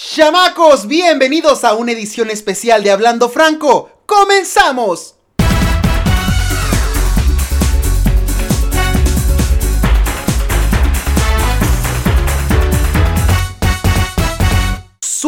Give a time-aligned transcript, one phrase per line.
[0.00, 3.90] Chamacos, bienvenidos a una edición especial de Hablando Franco.
[4.06, 5.17] ¡Comenzamos!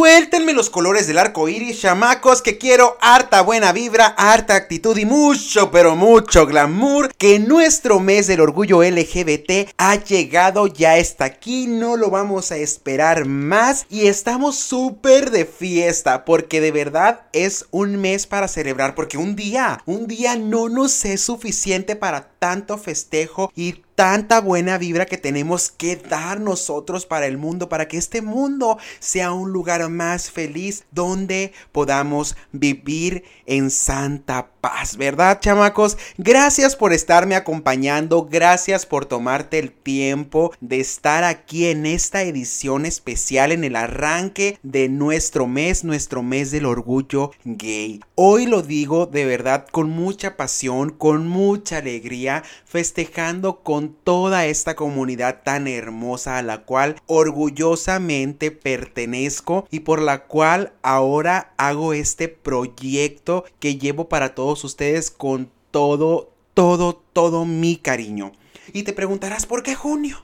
[0.01, 5.05] Suéltenme los colores del arco iris, chamacos, que quiero harta buena vibra, harta actitud y
[5.05, 7.13] mucho, pero mucho glamour.
[7.19, 12.57] Que nuestro mes del orgullo LGBT ha llegado, ya está aquí, no lo vamos a
[12.57, 13.85] esperar más.
[13.91, 19.37] Y estamos súper de fiesta, porque de verdad es un mes para celebrar, porque un
[19.37, 25.19] día, un día no nos es suficiente para tanto festejo y tanta buena vibra que
[25.19, 30.31] tenemos que dar nosotros para el mundo, para que este mundo sea un lugar más
[30.31, 35.99] feliz donde podamos vivir en santa paz, ¿verdad, chamacos?
[36.17, 42.87] Gracias por estarme acompañando, gracias por tomarte el tiempo de estar aquí en esta edición
[42.87, 48.01] especial en el arranque de nuestro mes, nuestro mes del orgullo gay.
[48.15, 52.30] Hoy lo digo de verdad con mucha pasión, con mucha alegría,
[52.65, 60.25] festejando con toda esta comunidad tan hermosa a la cual orgullosamente pertenezco y por la
[60.25, 67.77] cual ahora hago este proyecto que llevo para todos ustedes con todo, todo, todo mi
[67.77, 68.33] cariño.
[68.73, 70.23] Y te preguntarás, ¿por qué junio?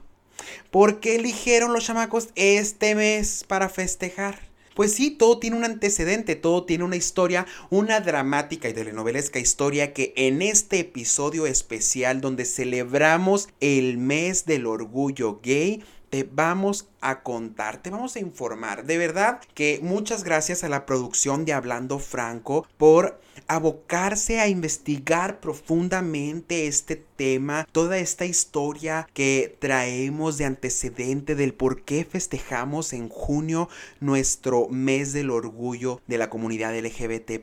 [0.71, 4.46] ¿Por qué eligieron los chamacos este mes para festejar?
[4.77, 9.95] Pues sí, todo tiene un antecedente, todo tiene una historia, una dramática y telenovelesca historia
[9.95, 15.83] que en este episodio especial donde celebramos el mes del orgullo gay,
[16.17, 18.87] te vamos a contar, te vamos a informar.
[18.87, 25.41] De verdad que muchas gracias a la producción de Hablando Franco por abocarse a investigar
[25.41, 33.11] profundamente este tema, toda esta historia que traemos de antecedente del por qué festejamos en
[33.11, 33.69] junio
[34.01, 37.43] nuestro mes del orgullo de la comunidad LGBT.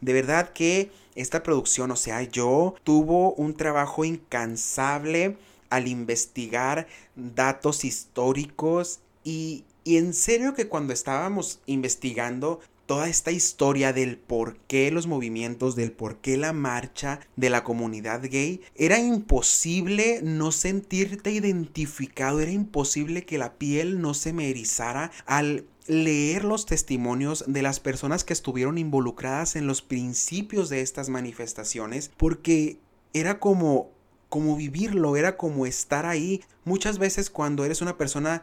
[0.00, 5.36] De verdad que esta producción, o sea, yo tuvo un trabajo incansable
[5.74, 13.92] al investigar datos históricos y, y en serio que cuando estábamos investigando toda esta historia
[13.92, 18.98] del por qué los movimientos, del por qué la marcha de la comunidad gay, era
[18.98, 26.44] imposible no sentirte identificado, era imposible que la piel no se me erizara al leer
[26.44, 32.78] los testimonios de las personas que estuvieron involucradas en los principios de estas manifestaciones, porque
[33.14, 33.90] era como
[34.32, 36.42] como vivirlo, era como estar ahí.
[36.64, 38.42] Muchas veces cuando eres una persona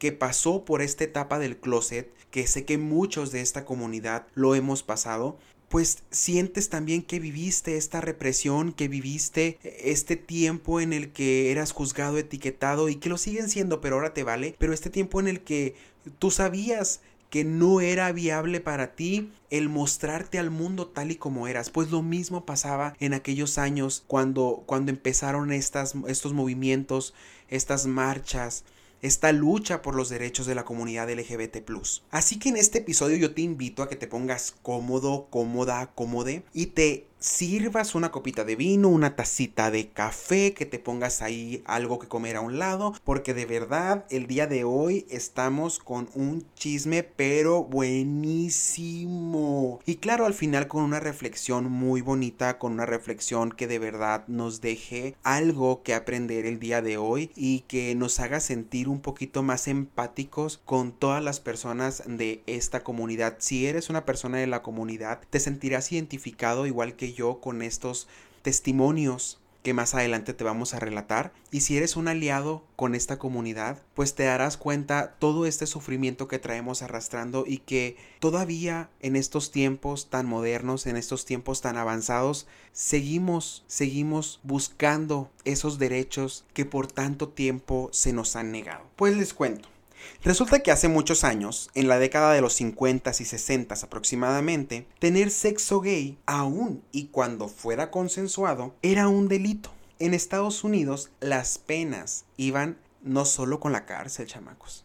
[0.00, 4.56] que pasó por esta etapa del closet, que sé que muchos de esta comunidad lo
[4.56, 5.38] hemos pasado,
[5.68, 11.70] pues sientes también que viviste esta represión, que viviste este tiempo en el que eras
[11.70, 15.28] juzgado, etiquetado y que lo siguen siendo, pero ahora te vale, pero este tiempo en
[15.28, 15.76] el que
[16.18, 21.46] tú sabías que no era viable para ti el mostrarte al mundo tal y como
[21.48, 21.70] eras.
[21.70, 27.14] Pues lo mismo pasaba en aquellos años cuando, cuando empezaron estas, estos movimientos,
[27.48, 28.64] estas marchas,
[29.02, 31.58] esta lucha por los derechos de la comunidad LGBT.
[32.10, 36.42] Así que en este episodio yo te invito a que te pongas cómodo, cómoda, cómode
[36.52, 41.62] y te sirvas una copita de vino, una tacita de café, que te pongas ahí
[41.64, 46.08] algo que comer a un lado, porque de verdad el día de hoy estamos con
[46.14, 49.80] un chisme pero buenísimo.
[49.84, 54.24] Y claro, al final con una reflexión muy bonita, con una reflexión que de verdad
[54.28, 59.00] nos deje algo que aprender el día de hoy y que nos haga sentir un
[59.00, 63.36] poquito más empáticos con todas las personas de esta comunidad.
[63.38, 68.08] Si eres una persona de la comunidad, te sentirás identificado igual que yo con estos
[68.42, 71.32] testimonios que más adelante te vamos a relatar.
[71.50, 76.28] Y si eres un aliado con esta comunidad, pues te darás cuenta todo este sufrimiento
[76.28, 81.76] que traemos arrastrando y que todavía en estos tiempos tan modernos, en estos tiempos tan
[81.76, 88.84] avanzados, seguimos, seguimos buscando esos derechos que por tanto tiempo se nos han negado.
[88.96, 89.68] Pues les cuento.
[90.22, 95.30] Resulta que hace muchos años, en la década de los 50 y 60 aproximadamente, tener
[95.30, 99.70] sexo gay, aún y cuando fuera consensuado, era un delito.
[100.00, 104.84] En Estados Unidos, las penas iban no solo con la cárcel, chamacos.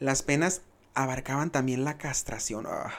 [0.00, 0.62] Las penas
[0.94, 2.92] abarcaban también la castración, ah.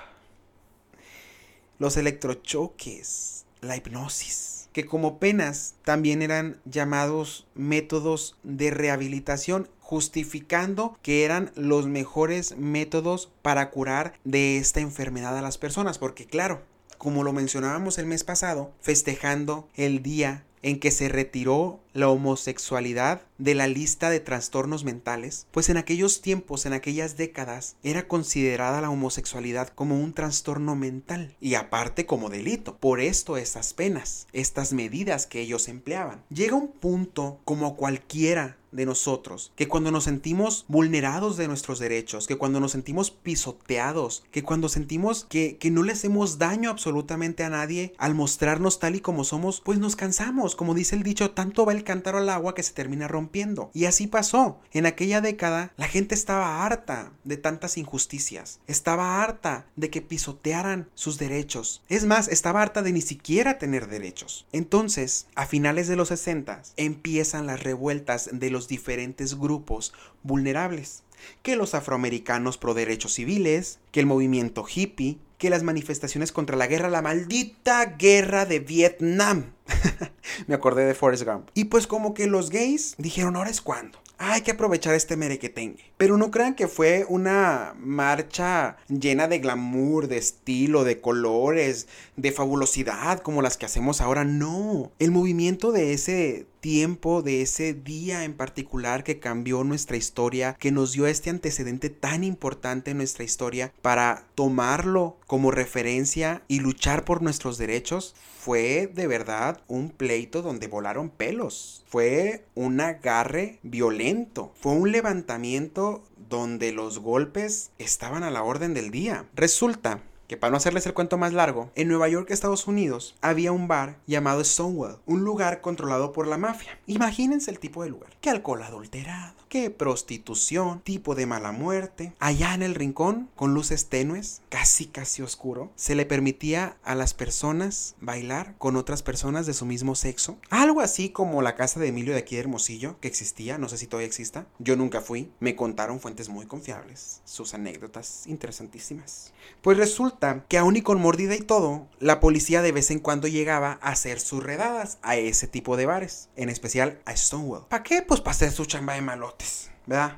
[1.80, 11.24] los electrochoques, la hipnosis, que como penas también eran llamados métodos de rehabilitación justificando que
[11.26, 16.64] eran los mejores métodos para curar de esta enfermedad a las personas, porque claro,
[16.98, 23.22] como lo mencionábamos el mes pasado, festejando el día en que se retiró la homosexualidad
[23.38, 28.82] de la lista de trastornos mentales, pues en aquellos tiempos, en aquellas décadas, era considerada
[28.82, 32.78] la homosexualidad como un trastorno mental y aparte como delito.
[32.78, 36.24] Por esto estas penas, estas medidas que ellos empleaban.
[36.30, 42.28] Llega un punto como cualquiera de nosotros, que cuando nos sentimos vulnerados de nuestros derechos,
[42.28, 47.44] que cuando nos sentimos pisoteados, que cuando sentimos que, que no le hacemos daño absolutamente
[47.44, 51.32] a nadie al mostrarnos tal y como somos, pues nos cansamos, como dice el dicho,
[51.32, 53.72] tanto va el cántaro al agua que se termina rompiendo.
[53.74, 54.60] Y así pasó.
[54.72, 60.90] En aquella década la gente estaba harta de tantas injusticias, estaba harta de que pisotearan
[60.94, 61.82] sus derechos.
[61.90, 64.46] Es más, estaba harta de ni siquiera tener derechos.
[64.52, 71.04] Entonces, a finales de los 60 empiezan las revueltas de los diferentes grupos vulnerables,
[71.42, 76.68] que los afroamericanos pro derechos civiles, que el movimiento hippie, que las manifestaciones contra la
[76.68, 79.54] guerra, la maldita guerra de Vietnam.
[80.48, 81.50] Me acordé de Forrest Gump.
[81.54, 84.00] Y pues como que los gays dijeron, ahora es cuando.
[84.18, 85.92] Hay que aprovechar este merequetengue.
[85.98, 92.32] Pero no crean que fue una marcha llena de glamour, de estilo, de colores, de
[92.32, 94.24] fabulosidad como las que hacemos ahora.
[94.24, 94.92] No.
[95.00, 100.72] El movimiento de ese tiempo, de ese día en particular que cambió nuestra historia, que
[100.72, 107.06] nos dio este antecedente tan importante en nuestra historia para tomarlo como referencia y luchar
[107.06, 111.84] por nuestros derechos, fue de verdad un pleito donde volaron pelos.
[111.88, 114.52] Fue un agarre violento.
[114.60, 119.28] Fue un levantamiento donde los golpes estaban a la orden del día.
[119.36, 123.52] Resulta que para no hacerles el cuento más largo, en Nueva York, Estados Unidos, había
[123.52, 126.80] un bar llamado Stonewall, un lugar controlado por la mafia.
[126.88, 128.12] Imagínense el tipo de lugar.
[128.22, 129.34] ¿Qué alcohol adulterado?
[129.56, 130.82] ¿Qué prostitución?
[130.82, 132.14] ¿Tipo de mala muerte?
[132.20, 137.14] Allá en el rincón, con luces tenues, casi casi oscuro, se le permitía a las
[137.14, 140.38] personas bailar con otras personas de su mismo sexo.
[140.50, 143.78] Algo así como la casa de Emilio de aquí de Hermosillo, que existía, no sé
[143.78, 144.46] si todavía exista.
[144.60, 149.32] Yo nunca fui, me contaron fuentes muy confiables, sus anécdotas interesantísimas.
[149.62, 153.30] Pues resulta que aún y con mordida y todo, la policía de vez en cuando
[153.30, 157.68] llegaba a hacer sus redadas a ese tipo de bares, en especial a Stonewall.
[157.70, 158.02] ¿Para qué?
[158.02, 159.02] Pues para hacer su chamba de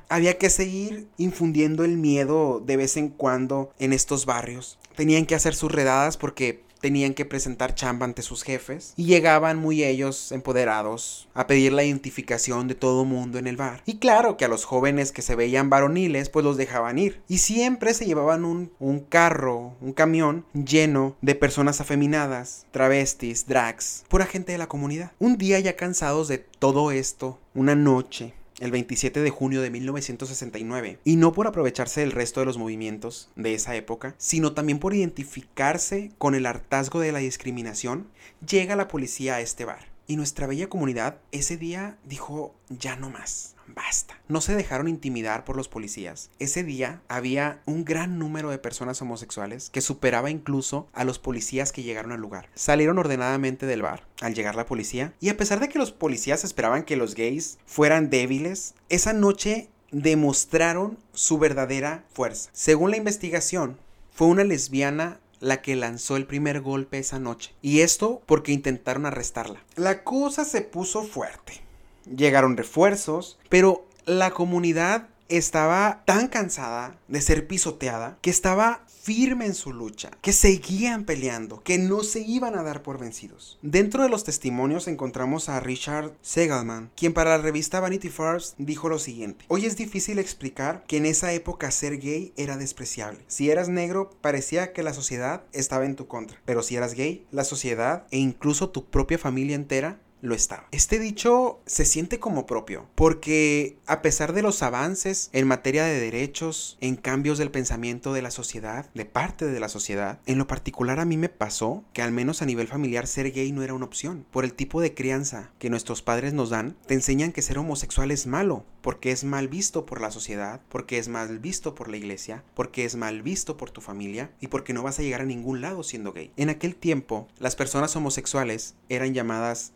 [0.08, 4.78] Había que seguir infundiendo el miedo de vez en cuando en estos barrios.
[4.96, 9.58] Tenían que hacer sus redadas porque tenían que presentar chamba ante sus jefes y llegaban
[9.58, 13.82] muy ellos empoderados a pedir la identificación de todo mundo en el bar.
[13.84, 17.20] Y claro que a los jóvenes que se veían varoniles pues los dejaban ir.
[17.28, 24.04] Y siempre se llevaban un, un carro, un camión lleno de personas afeminadas, travestis, drags,
[24.08, 25.12] pura gente de la comunidad.
[25.18, 30.98] Un día ya cansados de todo esto, una noche, el 27 de junio de 1969,
[31.04, 34.94] y no por aprovecharse del resto de los movimientos de esa época, sino también por
[34.94, 38.08] identificarse con el hartazgo de la discriminación,
[38.46, 39.88] llega la policía a este bar.
[40.06, 44.18] Y nuestra bella comunidad ese día dijo, ya no más, basta.
[44.28, 46.30] No se dejaron intimidar por los policías.
[46.38, 51.72] Ese día había un gran número de personas homosexuales que superaba incluso a los policías
[51.72, 52.48] que llegaron al lugar.
[52.54, 56.44] Salieron ordenadamente del bar al llegar la policía y a pesar de que los policías
[56.44, 62.50] esperaban que los gays fueran débiles, esa noche demostraron su verdadera fuerza.
[62.52, 63.78] Según la investigación,
[64.12, 67.54] fue una lesbiana la que lanzó el primer golpe esa noche.
[67.62, 69.62] Y esto porque intentaron arrestarla.
[69.76, 71.67] La cosa se puso fuerte.
[72.14, 79.54] Llegaron refuerzos, pero la comunidad estaba tan cansada de ser pisoteada que estaba firme en
[79.54, 83.58] su lucha, que seguían peleando, que no se iban a dar por vencidos.
[83.62, 88.90] Dentro de los testimonios encontramos a Richard Segalman, quien para la revista Vanity Fair dijo
[88.90, 93.20] lo siguiente: Hoy es difícil explicar que en esa época ser gay era despreciable.
[93.28, 97.26] Si eras negro, parecía que la sociedad estaba en tu contra, pero si eras gay,
[97.30, 100.68] la sociedad e incluso tu propia familia entera lo estaba.
[100.72, 106.00] Este dicho se siente como propio, porque a pesar de los avances en materia de
[106.00, 110.46] derechos, en cambios del pensamiento de la sociedad, de parte de la sociedad, en lo
[110.46, 113.74] particular a mí me pasó que al menos a nivel familiar ser gay no era
[113.74, 114.26] una opción.
[114.30, 118.10] Por el tipo de crianza que nuestros padres nos dan, te enseñan que ser homosexual
[118.10, 121.98] es malo, porque es mal visto por la sociedad, porque es mal visto por la
[121.98, 125.26] iglesia, porque es mal visto por tu familia y porque no vas a llegar a
[125.26, 126.32] ningún lado siendo gay.
[126.38, 129.74] En aquel tiempo, las personas homosexuales eran llamadas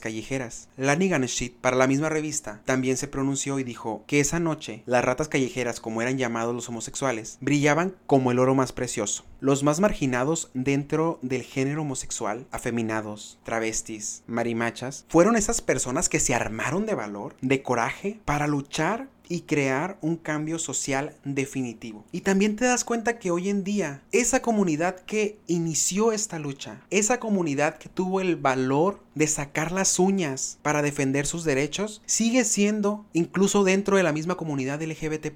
[0.00, 0.70] callejeras.
[0.78, 5.04] Lani Ganeshit, para la misma revista, también se pronunció y dijo que esa noche las
[5.04, 9.26] ratas callejeras, como eran llamados los homosexuales, brillaban como el oro más precioso.
[9.44, 16.34] Los más marginados dentro del género homosexual, afeminados, travestis, marimachas, fueron esas personas que se
[16.34, 22.04] armaron de valor, de coraje, para luchar y crear un cambio social definitivo.
[22.10, 26.80] Y también te das cuenta que hoy en día esa comunidad que inició esta lucha,
[26.88, 32.44] esa comunidad que tuvo el valor de sacar las uñas para defender sus derechos, sigue
[32.44, 35.28] siendo, incluso dentro de la misma comunidad LGBT,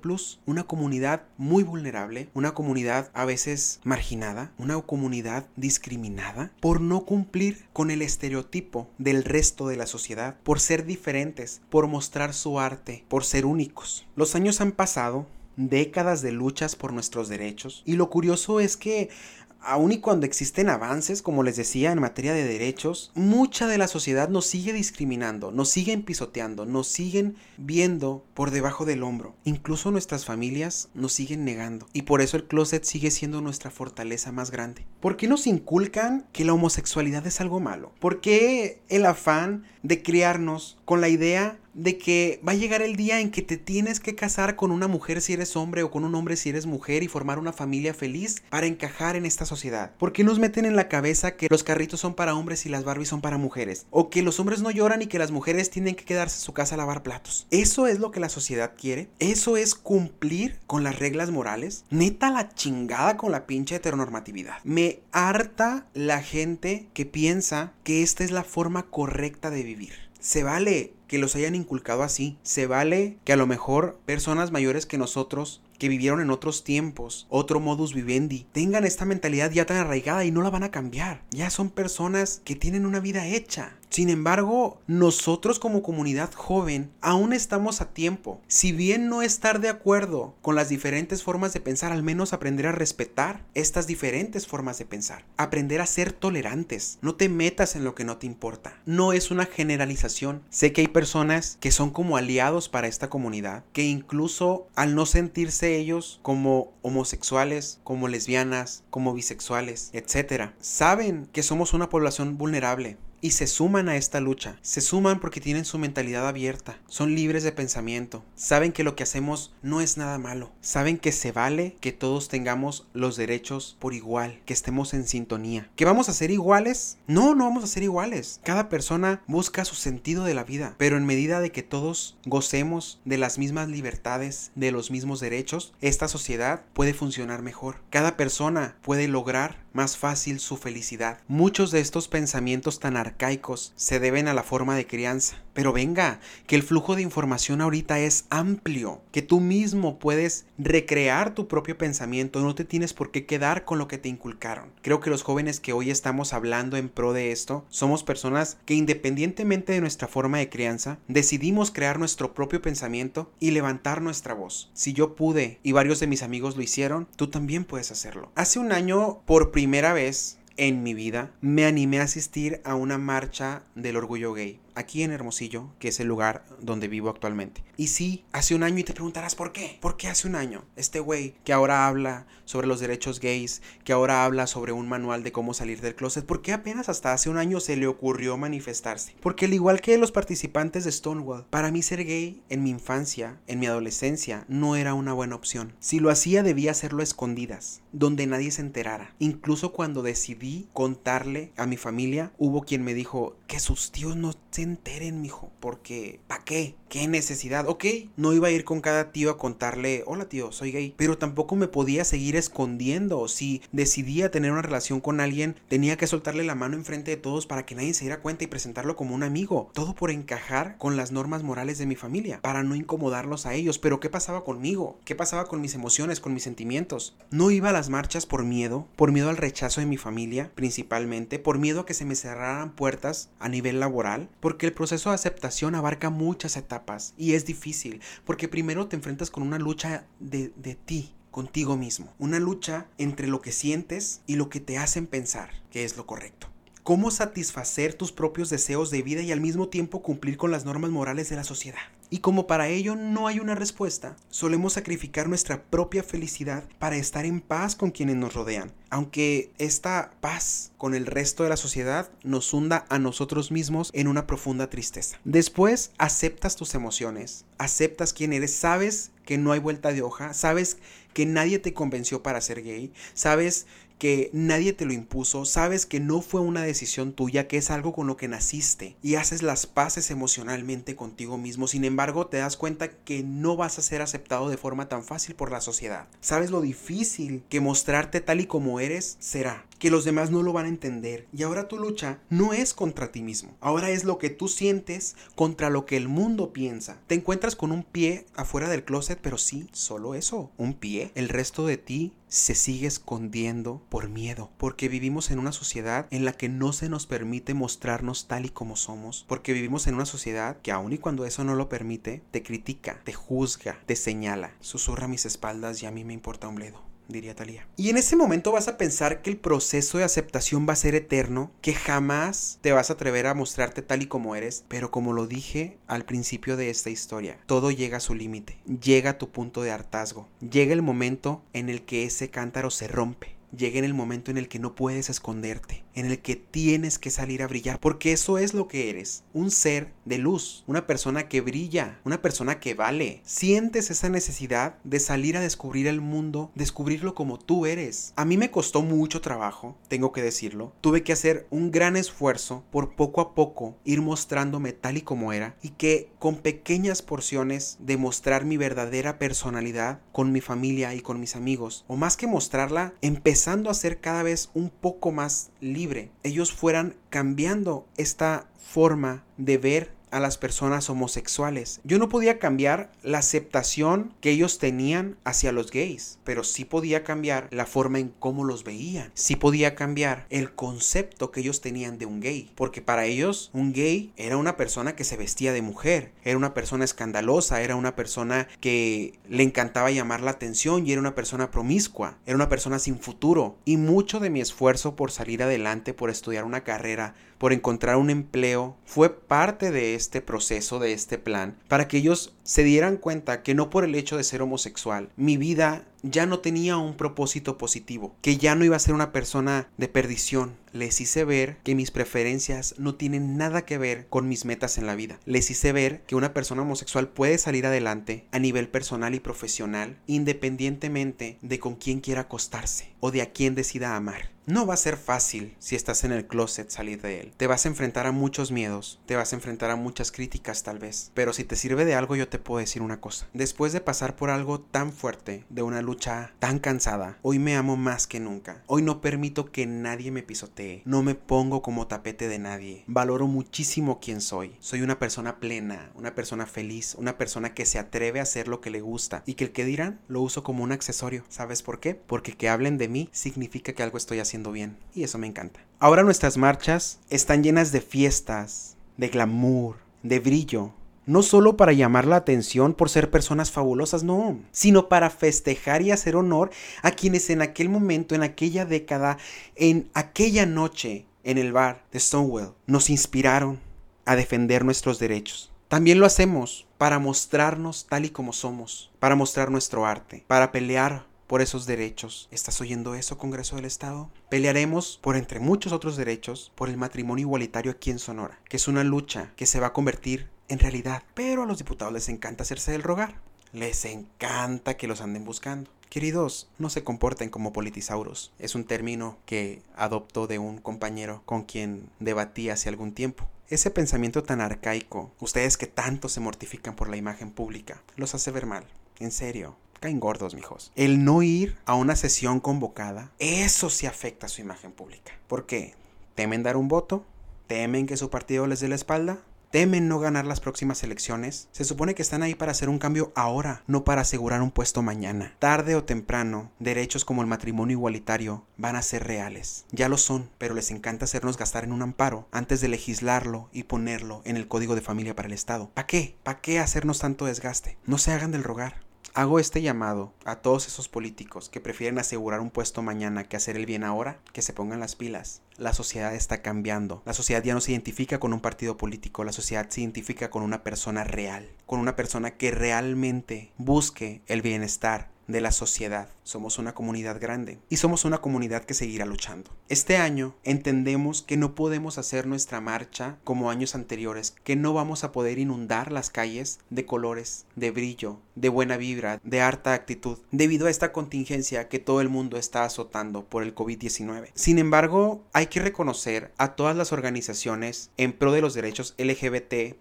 [0.46, 7.66] una comunidad muy vulnerable, una comunidad a veces marginada, una comunidad discriminada por no cumplir
[7.72, 13.04] con el estereotipo del resto de la sociedad, por ser diferentes, por mostrar su arte,
[13.08, 14.06] por ser únicos.
[14.16, 17.82] Los años han pasado, décadas de luchas por nuestros derechos.
[17.84, 19.10] Y lo curioso es que
[19.60, 23.88] aun y cuando existen avances, como les decía, en materia de derechos, mucha de la
[23.88, 29.34] sociedad nos sigue discriminando, nos siguen pisoteando, nos siguen viendo por debajo del hombro.
[29.44, 31.86] Incluso nuestras familias nos siguen negando.
[31.92, 34.86] Y por eso el closet sigue siendo nuestra fortaleza más grande.
[35.00, 37.92] ¿Por qué nos inculcan que la homosexualidad es algo malo?
[38.00, 42.96] ¿Por qué el afán de criarnos con la idea de que va a llegar el
[42.96, 46.04] día en que te tienes que casar con una mujer si eres hombre o con
[46.04, 49.92] un hombre si eres mujer y formar una familia feliz para encajar en esta sociedad.
[49.96, 52.82] ¿Por qué nos meten en la cabeza que los carritos son para hombres y las
[52.82, 53.86] Barbies son para mujeres?
[53.90, 56.52] O que los hombres no lloran y que las mujeres tienen que quedarse en su
[56.52, 57.46] casa a lavar platos.
[57.52, 59.08] ¿Eso es lo que la sociedad quiere?
[59.20, 61.84] ¿Eso es cumplir con las reglas morales?
[61.90, 64.56] Neta la chingada con la pinche heteronormatividad.
[64.64, 69.92] Me harta la gente que piensa que esta es la forma correcta de vivir.
[70.18, 72.38] Se vale que los hayan inculcado así.
[72.44, 77.26] Se vale que a lo mejor personas mayores que nosotros que vivieron en otros tiempos,
[77.30, 81.22] otro modus vivendi, tengan esta mentalidad ya tan arraigada y no la van a cambiar.
[81.30, 83.77] Ya son personas que tienen una vida hecha.
[83.90, 88.40] Sin embargo, nosotros como comunidad joven aún estamos a tiempo.
[88.46, 92.66] Si bien no estar de acuerdo con las diferentes formas de pensar, al menos aprender
[92.66, 95.24] a respetar estas diferentes formas de pensar.
[95.36, 96.98] Aprender a ser tolerantes.
[97.00, 98.78] No te metas en lo que no te importa.
[98.84, 100.42] No es una generalización.
[100.50, 105.06] Sé que hay personas que son como aliados para esta comunidad, que incluso al no
[105.06, 112.96] sentirse ellos como homosexuales, como lesbianas, como bisexuales, etc., saben que somos una población vulnerable
[113.20, 114.58] y se suman a esta lucha.
[114.62, 119.02] Se suman porque tienen su mentalidad abierta, son libres de pensamiento, saben que lo que
[119.02, 123.94] hacemos no es nada malo, saben que se vale que todos tengamos los derechos por
[123.94, 125.70] igual, que estemos en sintonía.
[125.76, 126.98] ¿Que vamos a ser iguales?
[127.06, 128.40] No, no vamos a ser iguales.
[128.44, 133.00] Cada persona busca su sentido de la vida, pero en medida de que todos gocemos
[133.04, 137.76] de las mismas libertades, de los mismos derechos, esta sociedad puede funcionar mejor.
[137.90, 141.20] Cada persona puede lograr más fácil su felicidad.
[141.28, 145.36] Muchos de estos pensamientos tan arcaicos se deben a la forma de crianza.
[145.54, 151.34] Pero venga, que el flujo de información ahorita es amplio, que tú mismo puedes recrear
[151.34, 154.70] tu propio pensamiento, no te tienes por qué quedar con lo que te inculcaron.
[154.82, 158.74] Creo que los jóvenes que hoy estamos hablando en pro de esto somos personas que
[158.74, 164.70] independientemente de nuestra forma de crianza, decidimos crear nuestro propio pensamiento y levantar nuestra voz.
[164.74, 168.30] Si yo pude y varios de mis amigos lo hicieron, tú también puedes hacerlo.
[168.34, 172.74] Hace un año, por primera primera vez en mi vida me animé a asistir a
[172.74, 177.64] una marcha del orgullo gay aquí en Hermosillo, que es el lugar donde vivo actualmente.
[177.76, 179.78] Y sí, hace un año y te preguntarás por qué.
[179.80, 180.64] ¿Por qué hace un año?
[180.76, 185.22] Este güey que ahora habla sobre los derechos gays, que ahora habla sobre un manual
[185.22, 188.36] de cómo salir del closet, ¿por qué apenas hasta hace un año se le ocurrió
[188.36, 189.14] manifestarse?
[189.20, 193.40] Porque al igual que los participantes de Stonewall, para mí ser gay en mi infancia,
[193.46, 195.74] en mi adolescencia, no era una buena opción.
[195.80, 199.14] Si lo hacía debía hacerlo a escondidas, donde nadie se enterara.
[199.18, 204.32] Incluso cuando decidí contarle a mi familia, hubo quien me dijo que sus tíos no
[204.50, 206.74] se enteren, mijo, porque ¿para qué?
[206.88, 207.68] ¿Qué necesidad?
[207.68, 207.84] Ok,
[208.16, 211.54] no iba a ir con cada tío a contarle, hola tío, soy gay, pero tampoco
[211.54, 213.28] me podía seguir escondiendo.
[213.28, 217.44] Si decidía tener una relación con alguien, tenía que soltarle la mano enfrente de todos
[217.44, 219.70] para que nadie se diera cuenta y presentarlo como un amigo.
[219.74, 223.78] Todo por encajar con las normas morales de mi familia, para no incomodarlos a ellos.
[223.78, 224.98] Pero ¿qué pasaba conmigo?
[225.04, 227.18] ¿Qué pasaba con mis emociones, con mis sentimientos?
[227.30, 231.38] No iba a las marchas por miedo, por miedo al rechazo de mi familia, principalmente,
[231.38, 235.16] por miedo a que se me cerraran puertas a nivel laboral, porque el proceso de
[235.16, 236.77] aceptación abarca muchas etapas
[237.16, 242.12] y es difícil, porque primero te enfrentas con una lucha de, de ti, contigo mismo,
[242.18, 246.06] una lucha entre lo que sientes y lo que te hacen pensar que es lo
[246.06, 246.48] correcto
[246.88, 250.90] cómo satisfacer tus propios deseos de vida y al mismo tiempo cumplir con las normas
[250.90, 251.82] morales de la sociedad.
[252.10, 257.26] Y como para ello no hay una respuesta, solemos sacrificar nuestra propia felicidad para estar
[257.26, 262.10] en paz con quienes nos rodean, aunque esta paz con el resto de la sociedad
[262.22, 265.18] nos hunda a nosotros mismos en una profunda tristeza.
[265.24, 270.78] Después aceptas tus emociones, aceptas quién eres, sabes que no hay vuelta de hoja, sabes
[271.12, 273.66] que nadie te convenció para ser gay, sabes
[273.98, 277.92] que nadie te lo impuso, sabes que no fue una decisión tuya, que es algo
[277.92, 281.66] con lo que naciste y haces las paces emocionalmente contigo mismo.
[281.66, 285.34] Sin embargo, te das cuenta que no vas a ser aceptado de forma tan fácil
[285.34, 286.08] por la sociedad.
[286.20, 290.52] Sabes lo difícil que mostrarte tal y como eres será que los demás no lo
[290.52, 291.26] van a entender.
[291.32, 293.56] Y ahora tu lucha no es contra ti mismo.
[293.60, 297.00] Ahora es lo que tú sientes contra lo que el mundo piensa.
[297.06, 301.12] Te encuentras con un pie afuera del closet, pero sí, solo eso, un pie.
[301.14, 306.24] El resto de ti se sigue escondiendo por miedo, porque vivimos en una sociedad en
[306.24, 310.04] la que no se nos permite mostrarnos tal y como somos, porque vivimos en una
[310.04, 314.54] sociedad que aun y cuando eso no lo permite, te critica, te juzga, te señala,
[314.60, 317.66] susurra mis espaldas y a mí me importa un bledo diría Talía.
[317.76, 320.94] Y en ese momento vas a pensar que el proceso de aceptación va a ser
[320.94, 325.12] eterno, que jamás te vas a atrever a mostrarte tal y como eres, pero como
[325.12, 329.30] lo dije al principio de esta historia, todo llega a su límite, llega a tu
[329.30, 333.84] punto de hartazgo, llega el momento en el que ese cántaro se rompe llega en
[333.84, 337.46] el momento en el que no puedes esconderte, en el que tienes que salir a
[337.46, 342.00] brillar, porque eso es lo que eres, un ser de luz, una persona que brilla,
[342.04, 343.20] una persona que vale.
[343.24, 348.12] Sientes esa necesidad de salir a descubrir el mundo, descubrirlo como tú eres.
[348.16, 350.72] A mí me costó mucho trabajo, tengo que decirlo.
[350.80, 355.32] Tuve que hacer un gran esfuerzo por poco a poco ir mostrándome tal y como
[355.32, 361.00] era y que con pequeñas porciones de mostrar mi verdadera personalidad con mi familia y
[361.00, 365.50] con mis amigos, o más que mostrarla, empezando a ser cada vez un poco más
[365.60, 371.80] libre, ellos fueran cambiando esta forma de ver a las personas homosexuales.
[371.84, 377.04] Yo no podía cambiar la aceptación que ellos tenían hacia los gays, pero sí podía
[377.04, 379.10] cambiar la forma en cómo los veían.
[379.14, 383.72] Sí podía cambiar el concepto que ellos tenían de un gay, porque para ellos un
[383.72, 387.96] gay era una persona que se vestía de mujer, era una persona escandalosa, era una
[387.96, 392.78] persona que le encantaba llamar la atención y era una persona promiscua, era una persona
[392.78, 393.56] sin futuro.
[393.64, 398.10] Y mucho de mi esfuerzo por salir adelante, por estudiar una carrera, por encontrar un
[398.10, 403.42] empleo, fue parte de este proceso, de este plan, para que ellos se dieran cuenta
[403.42, 407.58] que no por el hecho de ser homosexual, mi vida ya no tenía un propósito
[407.58, 410.56] positivo, que ya no iba a ser una persona de perdición.
[410.72, 414.86] Les hice ver que mis preferencias no tienen nada que ver con mis metas en
[414.86, 415.18] la vida.
[415.26, 419.98] Les hice ver que una persona homosexual puede salir adelante a nivel personal y profesional
[420.06, 424.30] independientemente de con quién quiera acostarse o de a quién decida amar.
[424.48, 427.32] No va a ser fácil si estás en el closet salir de él.
[427.36, 430.78] Te vas a enfrentar a muchos miedos, te vas a enfrentar a muchas críticas tal
[430.78, 431.10] vez.
[431.12, 433.28] Pero si te sirve de algo yo te puedo decir una cosa.
[433.32, 437.76] Después de pasar por algo tan fuerte, de una lucha tan cansada, hoy me amo
[437.76, 438.62] más que nunca.
[438.66, 440.82] Hoy no permito que nadie me pisotee.
[440.84, 442.84] No me pongo como tapete de nadie.
[442.86, 444.56] Valoro muchísimo quién soy.
[444.60, 448.60] Soy una persona plena, una persona feliz, una persona que se atreve a hacer lo
[448.60, 451.24] que le gusta y que el que dirán lo uso como un accesorio.
[451.28, 451.94] ¿Sabes por qué?
[451.94, 455.60] Porque que hablen de mí significa que algo estoy haciendo bien y eso me encanta.
[455.78, 460.72] Ahora nuestras marchas están llenas de fiestas, de glamour, de brillo.
[461.08, 465.90] No solo para llamar la atención por ser personas fabulosas, no, sino para festejar y
[465.90, 466.50] hacer honor
[466.82, 469.16] a quienes en aquel momento, en aquella década,
[469.56, 473.58] en aquella noche en el bar de Stonewall, nos inspiraron
[474.04, 475.50] a defender nuestros derechos.
[475.68, 481.06] También lo hacemos para mostrarnos tal y como somos, para mostrar nuestro arte, para pelear
[481.28, 482.26] por esos derechos.
[482.32, 484.10] ¿Estás oyendo eso, Congreso del Estado?
[484.30, 488.66] Pelearemos por, entre muchos otros derechos, por el matrimonio igualitario aquí en Sonora, que es
[488.66, 491.04] una lucha que se va a convertir en realidad.
[491.14, 493.20] Pero a los diputados les encanta hacerse del rogar.
[493.52, 495.70] Les encanta que los anden buscando.
[495.88, 498.32] Queridos, no se comporten como politisauros.
[498.38, 503.26] Es un término que adoptó de un compañero con quien debatí hace algún tiempo.
[503.48, 508.30] Ese pensamiento tan arcaico, ustedes que tanto se mortifican por la imagen pública, los hace
[508.30, 508.64] ver mal.
[508.98, 510.72] En serio, caen gordos, mijos.
[510.76, 515.12] El no ir a una sesión convocada, eso sí afecta a su imagen pública.
[515.26, 515.74] ¿Por qué?
[516.14, 517.04] ¿Temen dar un voto?
[517.46, 519.18] ¿Temen que su partido les dé la espalda?
[519.50, 523.12] temen no ganar las próximas elecciones, se supone que están ahí para hacer un cambio
[523.14, 525.34] ahora, no para asegurar un puesto mañana.
[525.38, 529.64] Tarde o temprano, derechos como el matrimonio igualitario van a ser reales.
[529.70, 533.64] Ya lo son, pero les encanta hacernos gastar en un amparo antes de legislarlo y
[533.64, 535.70] ponerlo en el Código de Familia para el Estado.
[535.74, 536.16] ¿Para qué?
[536.22, 537.78] ¿Para qué hacernos tanto desgaste?
[537.86, 538.87] No se hagan del rogar.
[539.18, 543.56] Hago este llamado a todos esos políticos que prefieren asegurar un puesto mañana que hacer
[543.56, 545.42] el bien ahora, que se pongan las pilas.
[545.56, 547.02] La sociedad está cambiando.
[547.04, 550.44] La sociedad ya no se identifica con un partido político, la sociedad se identifica con
[550.44, 556.08] una persona real, con una persona que realmente busque el bienestar de la sociedad.
[556.24, 559.50] Somos una comunidad grande y somos una comunidad que seguirá luchando.
[559.68, 565.04] Este año entendemos que no podemos hacer nuestra marcha como años anteriores, que no vamos
[565.04, 570.18] a poder inundar las calles de colores, de brillo, de buena vibra, de harta actitud,
[570.32, 574.30] debido a esta contingencia que todo el mundo está azotando por el COVID-19.
[574.34, 579.76] Sin embargo, hay que reconocer a todas las organizaciones en pro de los derechos LGBT,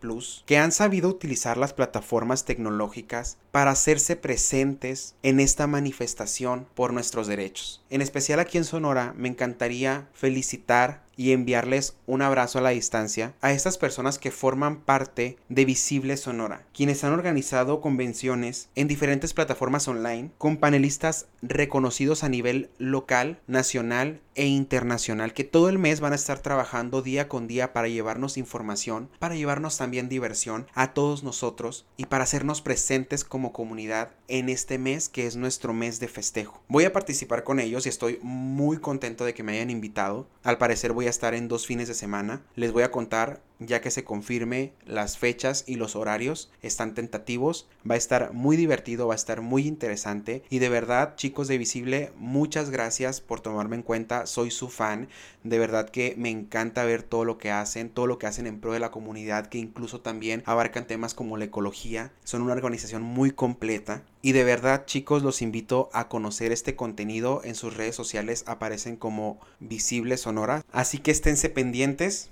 [0.46, 6.94] que han sabido utilizar las plataformas tecnológicas para hacerse presentes en en esta manifestación por
[6.94, 7.84] nuestros derechos.
[7.92, 13.34] En especial aquí en Sonora me encantaría felicitar y enviarles un abrazo a la distancia
[13.42, 19.34] a estas personas que forman parte de Visible Sonora, quienes han organizado convenciones en diferentes
[19.34, 26.00] plataformas online con panelistas reconocidos a nivel local, nacional e internacional que todo el mes
[26.00, 30.94] van a estar trabajando día con día para llevarnos información, para llevarnos también diversión a
[30.94, 36.00] todos nosotros y para hacernos presentes como comunidad en este mes que es nuestro mes
[36.00, 36.62] de festejo.
[36.68, 40.28] Voy a participar con ellos y estoy muy contento de que me hayan invitado.
[40.44, 42.42] Al parecer voy a estar en dos fines de semana.
[42.56, 47.68] Les voy a contar ya que se confirme las fechas y los horarios están tentativos.
[47.90, 50.44] Va a estar muy divertido, va a estar muy interesante.
[50.50, 54.26] Y de verdad, chicos de Visible, muchas gracias por tomarme en cuenta.
[54.26, 55.08] Soy su fan.
[55.44, 58.60] De verdad que me encanta ver todo lo que hacen, todo lo que hacen en
[58.60, 62.12] pro de la comunidad, que incluso también abarcan temas como la ecología.
[62.24, 64.04] Son una organización muy completa.
[64.22, 68.44] Y de verdad, chicos, los invito a conocer este contenido en sus redes sociales.
[68.46, 70.66] Aparecen como Visible Sonora.
[70.72, 72.30] Así que esténse pendientes.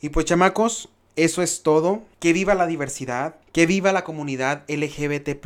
[0.00, 2.02] Y pues chamacos, eso es todo.
[2.20, 5.40] Que viva la diversidad, que viva la comunidad LGBT,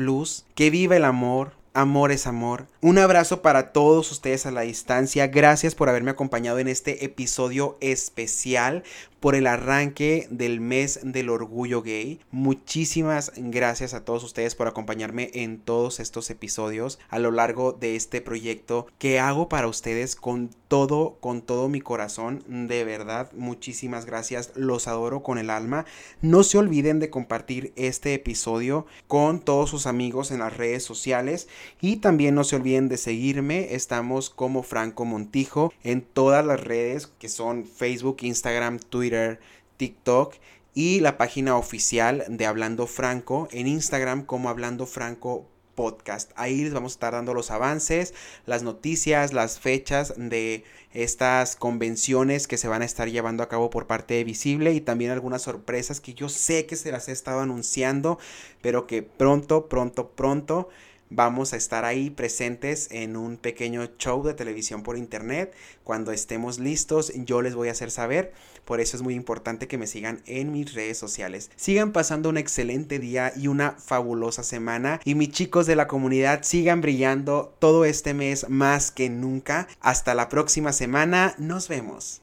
[0.55, 1.53] que viva el amor.
[1.73, 2.67] Amor es amor.
[2.81, 5.29] Un abrazo para todos ustedes a la distancia.
[5.29, 8.83] Gracias por haberme acompañado en este episodio especial
[9.21, 12.21] por el arranque del mes del orgullo gay.
[12.31, 17.97] Muchísimas gracias a todos ustedes por acompañarme en todos estos episodios a lo largo de
[17.97, 22.45] este proyecto que hago para ustedes con todo, con todo mi corazón.
[22.47, 24.53] De verdad, muchísimas gracias.
[24.55, 25.85] Los adoro con el alma.
[26.23, 31.49] No se olviden de compartir este episodio con todos sus amigos en las redes sociales
[31.81, 33.75] y también no se olviden de seguirme.
[33.75, 38.79] Estamos como Franco Montijo en todas las redes que son Facebook, Instagram,
[39.11, 39.41] Twitter
[39.77, 40.35] TikTok
[40.73, 46.31] y la página oficial de Hablando Franco en Instagram como Hablando Franco podcast.
[46.37, 48.15] Ahí les vamos a estar dando los avances,
[48.47, 53.69] las noticias, las fechas de estas convenciones que se van a estar llevando a cabo
[53.71, 57.13] por parte de Visible y también algunas sorpresas que yo sé que se las he
[57.13, 58.19] estado anunciando,
[58.61, 60.69] pero que pronto, pronto, pronto
[61.11, 65.55] vamos a estar ahí presentes en un pequeño show de televisión por internet.
[65.85, 68.33] Cuando estemos listos, yo les voy a hacer saber.
[68.65, 71.51] Por eso es muy importante que me sigan en mis redes sociales.
[71.57, 75.01] Sigan pasando un excelente día y una fabulosa semana.
[75.05, 79.67] Y mis chicos de la comunidad sigan brillando todo este mes más que nunca.
[79.81, 81.35] Hasta la próxima semana.
[81.39, 82.23] Nos vemos.